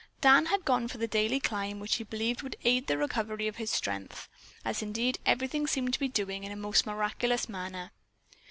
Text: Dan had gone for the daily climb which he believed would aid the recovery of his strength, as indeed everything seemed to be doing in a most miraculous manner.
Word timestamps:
Dan 0.19 0.47
had 0.47 0.65
gone 0.65 0.87
for 0.87 0.97
the 0.97 1.07
daily 1.07 1.39
climb 1.39 1.79
which 1.79 1.97
he 1.97 2.03
believed 2.03 2.41
would 2.41 2.55
aid 2.63 2.87
the 2.87 2.97
recovery 2.97 3.47
of 3.47 3.57
his 3.57 3.69
strength, 3.69 4.27
as 4.65 4.81
indeed 4.81 5.19
everything 5.27 5.67
seemed 5.67 5.93
to 5.93 5.99
be 5.99 6.07
doing 6.07 6.43
in 6.43 6.51
a 6.51 6.55
most 6.55 6.87
miraculous 6.87 7.47
manner. 7.47 7.91